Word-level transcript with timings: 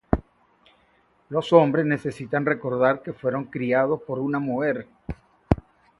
Los 1.29 1.53
hombres 1.53 1.85
necesitan 1.85 2.43
recordar 2.43 3.03
que 3.03 3.13
fueron 3.13 3.45
criados 3.45 4.01
por 4.01 4.17
una 4.17 4.39
mujer. 4.39 4.87